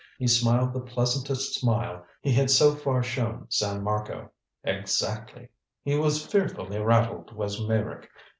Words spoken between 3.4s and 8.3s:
San Marco. "Exactly. He was fearfully rattled, was Meyrick.